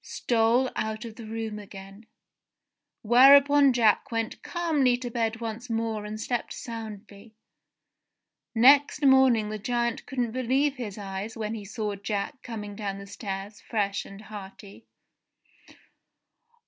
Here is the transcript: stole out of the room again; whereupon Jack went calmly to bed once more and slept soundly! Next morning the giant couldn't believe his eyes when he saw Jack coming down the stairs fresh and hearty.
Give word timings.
stole 0.03 0.67
out 0.75 1.05
of 1.05 1.15
the 1.15 1.27
room 1.27 1.59
again; 1.59 2.03
whereupon 3.03 3.71
Jack 3.71 4.11
went 4.11 4.41
calmly 4.41 4.97
to 4.97 5.11
bed 5.11 5.39
once 5.39 5.69
more 5.69 6.05
and 6.05 6.19
slept 6.19 6.51
soundly! 6.53 7.35
Next 8.55 9.05
morning 9.05 9.49
the 9.51 9.59
giant 9.59 10.07
couldn't 10.07 10.31
believe 10.31 10.77
his 10.77 10.97
eyes 10.97 11.37
when 11.37 11.53
he 11.53 11.65
saw 11.65 11.93
Jack 11.93 12.41
coming 12.41 12.75
down 12.75 12.97
the 12.97 13.05
stairs 13.05 13.61
fresh 13.61 14.03
and 14.03 14.21
hearty. 14.21 14.87